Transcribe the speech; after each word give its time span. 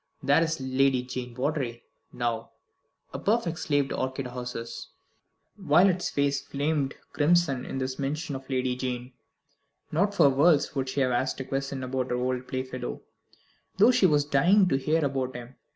There 0.23 0.41
is 0.41 0.59
Lady 0.59 1.03
Jane 1.03 1.35
Vawdrey 1.35 1.83
now, 2.11 2.53
a 3.13 3.19
perfect 3.19 3.59
slave 3.59 3.89
to 3.89 3.89
the 3.89 4.01
orchid 4.01 4.25
houses." 4.25 4.87
Violet's 5.59 6.09
face 6.09 6.41
flamed 6.41 6.95
crimson 7.13 7.67
at 7.67 7.77
this 7.77 7.99
mention 7.99 8.35
of 8.35 8.49
Lady 8.49 8.75
Jane. 8.75 9.13
Not 9.91 10.15
for 10.15 10.27
worlds 10.29 10.73
would 10.73 10.89
she 10.89 11.01
have 11.01 11.11
asked 11.11 11.39
a 11.39 11.45
question 11.45 11.83
about 11.83 12.09
her 12.09 12.15
old 12.17 12.47
playfellow, 12.47 13.03
though 13.77 13.91
she 13.91 14.07
was 14.07 14.25
dying 14.25 14.67
to 14.69 14.75
hear 14.75 15.05
about 15.05 15.35
him. 15.35 15.53